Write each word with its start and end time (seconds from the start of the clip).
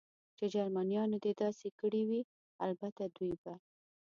چې 0.37 0.45
جرمنیانو 0.53 1.17
دې 1.23 1.33
داسې 1.43 1.67
کړي 1.79 2.01
وي، 2.09 2.21
البته 2.65 3.03
دوی 3.15 3.33
به. 3.43 3.53